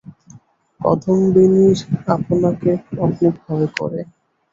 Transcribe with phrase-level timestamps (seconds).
[0.79, 1.79] কাদম্বিনীর
[2.15, 2.71] আপনাকে
[3.01, 4.01] আপনি ভয় করে।